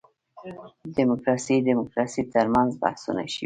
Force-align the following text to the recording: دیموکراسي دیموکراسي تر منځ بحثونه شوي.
دیموکراسي 0.97 1.55
دیموکراسي 1.69 2.21
تر 2.33 2.45
منځ 2.53 2.71
بحثونه 2.81 3.23
شوي. 3.33 3.39